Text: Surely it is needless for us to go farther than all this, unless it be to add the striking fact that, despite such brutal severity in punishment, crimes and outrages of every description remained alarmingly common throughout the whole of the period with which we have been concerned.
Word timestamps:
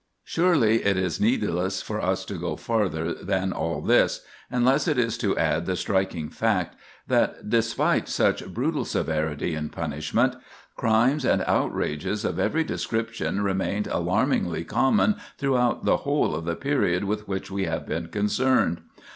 Surely 0.23 0.83
it 0.83 0.97
is 0.97 1.21
needless 1.21 1.79
for 1.83 2.01
us 2.01 2.25
to 2.25 2.33
go 2.33 2.55
farther 2.55 3.13
than 3.13 3.53
all 3.53 3.81
this, 3.81 4.25
unless 4.49 4.87
it 4.87 4.97
be 4.97 5.07
to 5.09 5.37
add 5.37 5.67
the 5.67 5.75
striking 5.75 6.27
fact 6.27 6.75
that, 7.07 7.47
despite 7.51 8.09
such 8.09 8.47
brutal 8.51 8.83
severity 8.83 9.53
in 9.53 9.69
punishment, 9.69 10.35
crimes 10.75 11.23
and 11.23 11.43
outrages 11.45 12.25
of 12.25 12.39
every 12.39 12.63
description 12.63 13.43
remained 13.43 13.85
alarmingly 13.85 14.63
common 14.63 15.17
throughout 15.37 15.85
the 15.85 15.97
whole 15.97 16.33
of 16.33 16.45
the 16.45 16.55
period 16.55 17.03
with 17.03 17.27
which 17.27 17.51
we 17.51 17.65
have 17.65 17.85
been 17.85 18.07
concerned. 18.07 18.81